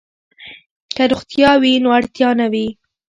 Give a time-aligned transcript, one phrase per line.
[0.95, 2.67] که روغتیا وي نو اړتیا نه وي.